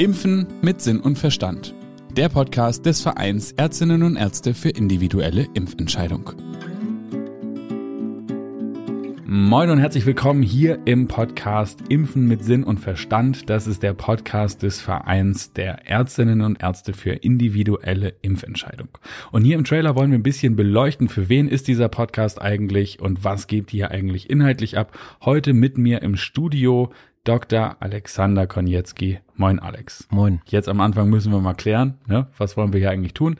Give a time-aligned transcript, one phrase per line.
[0.00, 1.74] Impfen mit Sinn und Verstand.
[2.16, 6.30] Der Podcast des Vereins Ärztinnen und Ärzte für individuelle Impfentscheidung.
[9.26, 13.50] Moin und herzlich willkommen hier im Podcast Impfen mit Sinn und Verstand.
[13.50, 18.88] Das ist der Podcast des Vereins der Ärztinnen und Ärzte für individuelle Impfentscheidung.
[19.32, 23.00] Und hier im Trailer wollen wir ein bisschen beleuchten, für wen ist dieser Podcast eigentlich
[23.00, 24.98] und was geht hier eigentlich inhaltlich ab.
[25.20, 26.90] Heute mit mir im Studio
[27.24, 27.76] Dr.
[27.80, 29.18] Alexander Konietzki.
[29.36, 30.08] Moin, Alex.
[30.10, 30.40] Moin.
[30.46, 32.28] Jetzt am Anfang müssen wir mal klären, ne?
[32.38, 33.36] was wollen wir hier eigentlich tun?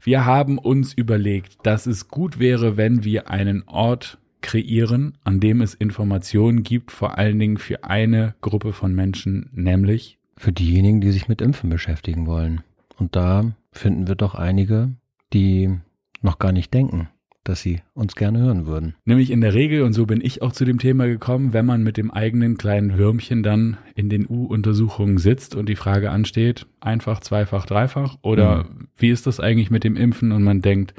[0.00, 5.62] Wir haben uns überlegt, dass es gut wäre, wenn wir einen Ort kreieren, an dem
[5.62, 11.10] es Informationen gibt, vor allen Dingen für eine Gruppe von Menschen, nämlich für diejenigen, die
[11.10, 12.62] sich mit Impfen beschäftigen wollen.
[12.98, 14.90] Und da finden wir doch einige,
[15.32, 15.80] die
[16.22, 17.08] noch gar nicht denken
[17.44, 18.94] dass Sie uns gerne hören würden.
[19.04, 21.82] Nämlich in der Regel, und so bin ich auch zu dem Thema gekommen, wenn man
[21.82, 27.20] mit dem eigenen kleinen Würmchen dann in den U-Untersuchungen sitzt und die Frage ansteht, einfach,
[27.20, 28.88] zweifach, dreifach, oder mhm.
[28.96, 30.94] wie ist das eigentlich mit dem Impfen und man denkt,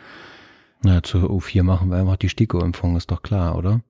[0.83, 3.81] na, zur U4 machen wir einfach die STIKO-Impfung, ist doch klar, oder?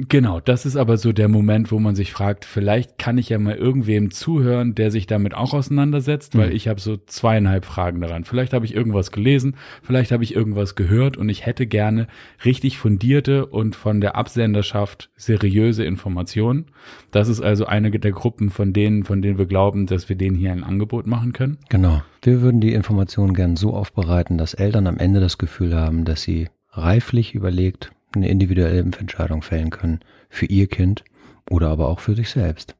[0.00, 3.38] Genau, das ist aber so der Moment, wo man sich fragt, vielleicht kann ich ja
[3.40, 6.54] mal irgendwem zuhören, der sich damit auch auseinandersetzt, weil mhm.
[6.54, 8.22] ich habe so zweieinhalb Fragen daran.
[8.22, 12.06] Vielleicht habe ich irgendwas gelesen, vielleicht habe ich irgendwas gehört und ich hätte gerne
[12.44, 16.66] richtig fundierte und von der Absenderschaft seriöse Informationen.
[17.10, 20.36] Das ist also eine der Gruppen von denen, von denen wir glauben, dass wir denen
[20.36, 21.58] hier ein Angebot machen können.
[21.70, 22.02] Genau.
[22.22, 26.22] Wir würden die Informationen gern so aufbereiten, dass Eltern am Ende das Gefühl haben, dass
[26.22, 31.04] sie reiflich überlegt eine individuelle Impfentscheidung fällen können für ihr Kind
[31.50, 32.76] oder aber auch für sich selbst.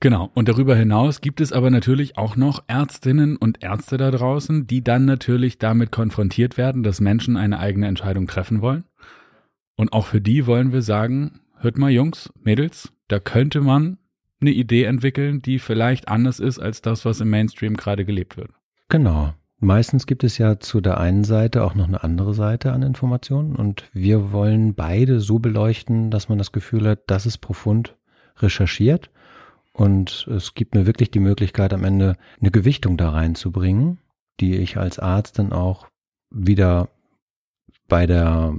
[0.00, 0.30] Genau.
[0.34, 4.84] Und darüber hinaus gibt es aber natürlich auch noch Ärztinnen und Ärzte da draußen, die
[4.84, 8.84] dann natürlich damit konfrontiert werden, dass Menschen eine eigene Entscheidung treffen wollen.
[9.76, 13.98] Und auch für die wollen wir sagen, hört mal Jungs, Mädels, da könnte man
[14.40, 18.50] eine Idee entwickeln, die vielleicht anders ist als das, was im Mainstream gerade gelebt wird.
[18.88, 19.32] Genau.
[19.58, 23.56] Meistens gibt es ja zu der einen Seite auch noch eine andere Seite an Informationen
[23.56, 27.96] und wir wollen beide so beleuchten, dass man das Gefühl hat, das ist profund
[28.36, 29.10] recherchiert
[29.72, 33.98] und es gibt mir wirklich die Möglichkeit am Ende eine Gewichtung da reinzubringen,
[34.40, 35.86] die ich als Arzt dann auch
[36.30, 36.90] wieder
[37.88, 38.54] bei der,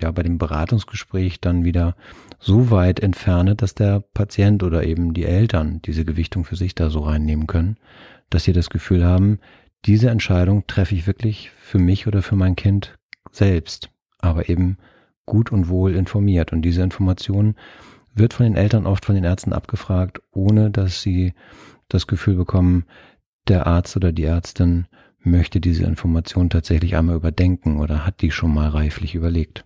[0.00, 1.96] ja, bei dem Beratungsgespräch dann wieder
[2.38, 6.90] so weit entferne, dass der Patient oder eben die Eltern diese Gewichtung für sich da
[6.90, 7.78] so reinnehmen können,
[8.30, 9.38] dass sie das Gefühl haben,
[9.86, 12.98] diese Entscheidung treffe ich wirklich für mich oder für mein Kind
[13.30, 14.78] selbst, aber eben
[15.24, 16.52] gut und wohl informiert.
[16.52, 17.54] Und diese Information
[18.14, 21.34] wird von den Eltern oft von den Ärzten abgefragt, ohne dass sie
[21.88, 22.84] das Gefühl bekommen,
[23.46, 24.86] der Arzt oder die Ärztin
[25.20, 29.64] möchte diese Information tatsächlich einmal überdenken oder hat die schon mal reiflich überlegt.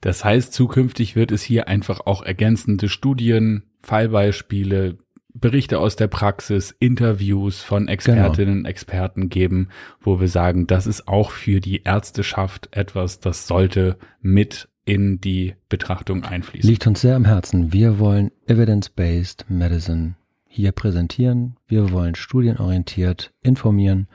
[0.00, 4.98] Das heißt, zukünftig wird es hier einfach auch ergänzende Studien, Fallbeispiele,
[5.40, 8.68] Berichte aus der Praxis, Interviews von Expertinnen und genau.
[8.68, 9.68] Experten geben,
[10.00, 15.54] wo wir sagen, das ist auch für die Ärzteschaft etwas, das sollte mit in die
[15.68, 16.68] Betrachtung einfließen.
[16.68, 17.72] Liegt uns sehr am Herzen.
[17.72, 20.14] Wir wollen Evidence-Based Medicine
[20.46, 21.56] hier präsentieren.
[21.66, 24.08] Wir wollen studienorientiert informieren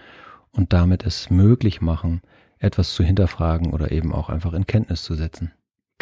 [0.52, 2.22] und damit es möglich machen,
[2.58, 5.52] etwas zu hinterfragen oder eben auch einfach in Kenntnis zu setzen.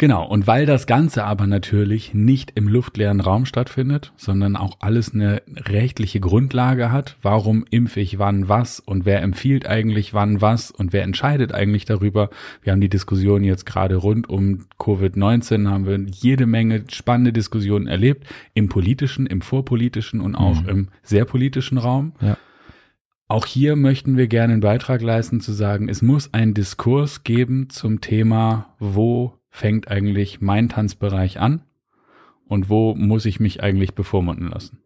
[0.02, 5.14] Genau, und weil das Ganze aber natürlich nicht im luftleeren Raum stattfindet, sondern auch alles
[5.14, 10.72] eine rechtliche Grundlage hat, warum impfe ich wann was und wer empfiehlt eigentlich wann was
[10.72, 12.30] und wer entscheidet eigentlich darüber.
[12.62, 17.86] Wir haben die Diskussion jetzt gerade rund um Covid-19, haben wir jede Menge spannende Diskussionen
[17.86, 20.68] erlebt, im politischen, im vorpolitischen und auch mhm.
[20.68, 22.14] im sehr politischen Raum.
[22.20, 22.36] Ja.
[23.28, 27.70] Auch hier möchten wir gerne einen Beitrag leisten zu sagen, es muss einen Diskurs geben
[27.70, 31.60] zum Thema, wo fängt eigentlich mein Tanzbereich an
[32.48, 34.78] und wo muss ich mich eigentlich bevormunden lassen?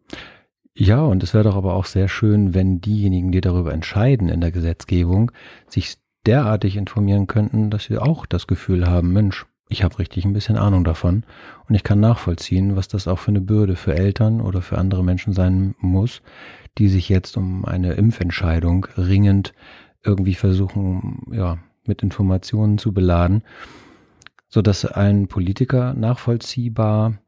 [0.75, 4.41] Ja, und es wäre doch aber auch sehr schön, wenn diejenigen, die darüber entscheiden in
[4.41, 5.31] der Gesetzgebung,
[5.67, 5.95] sich
[6.25, 10.57] derartig informieren könnten, dass sie auch das Gefühl haben, Mensch, ich habe richtig ein bisschen
[10.57, 11.23] Ahnung davon
[11.67, 15.03] und ich kann nachvollziehen, was das auch für eine Bürde für Eltern oder für andere
[15.03, 16.21] Menschen sein muss,
[16.77, 19.53] die sich jetzt um eine Impfentscheidung ringend
[20.03, 23.43] irgendwie versuchen, ja, mit Informationen zu beladen
[24.47, 27.19] so dass ein Politiker nachvollziehbar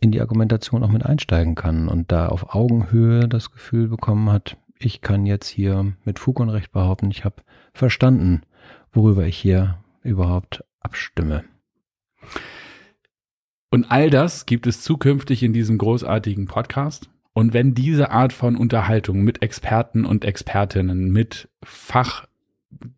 [0.00, 4.56] in die Argumentation auch mit einsteigen kann und da auf Augenhöhe das Gefühl bekommen hat,
[4.78, 7.42] ich kann jetzt hier mit Fug und Recht behaupten, ich habe
[7.72, 8.42] verstanden,
[8.92, 11.44] worüber ich hier überhaupt abstimme.
[13.70, 17.10] Und all das gibt es zukünftig in diesem großartigen Podcast.
[17.32, 22.25] Und wenn diese Art von Unterhaltung mit Experten und Expertinnen, mit Fach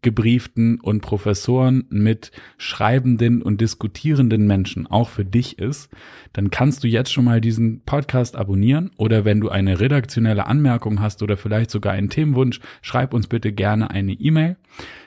[0.03, 5.91] Gebrieften und Professoren, mit schreibenden und diskutierenden Menschen auch für dich ist,
[6.33, 11.01] dann kannst du jetzt schon mal diesen Podcast abonnieren oder wenn du eine redaktionelle Anmerkung
[11.01, 14.57] hast oder vielleicht sogar einen Themenwunsch, schreib uns bitte gerne eine E-Mail.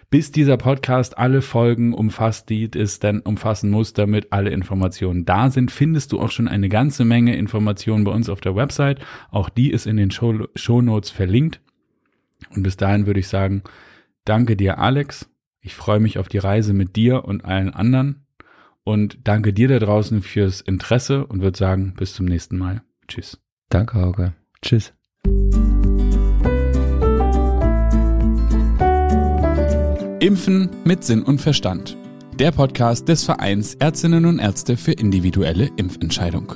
[0.10, 5.50] Bis dieser Podcast alle Folgen umfasst, die es dann umfassen muss, damit alle Informationen da
[5.50, 9.00] sind, findest du auch schon eine ganze Menge Informationen bei uns auf der Website.
[9.32, 11.62] Auch die ist in den Show, Show Notes verlinkt.
[12.54, 13.64] Und bis dahin würde ich sagen,
[14.26, 15.30] danke dir, Alex.
[15.62, 18.26] Ich freue mich auf die Reise mit dir und allen anderen.
[18.84, 22.82] Und danke dir da draußen fürs Interesse und würde sagen, bis zum nächsten Mal.
[23.08, 23.40] Tschüss.
[23.70, 24.34] Danke, Hauke.
[24.62, 24.94] Tschüss.
[30.20, 31.98] Impfen mit Sinn und Verstand.
[32.40, 36.56] Der Podcast des Vereins Ärztinnen und Ärzte für individuelle Impfentscheidung.